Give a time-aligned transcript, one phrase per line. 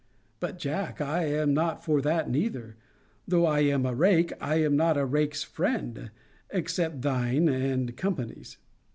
[0.39, 2.75] But, Jack, I am not for that neither.
[3.27, 6.09] Though I am a rake, I am not a rake's friend;
[6.49, 8.57] except thine and company's.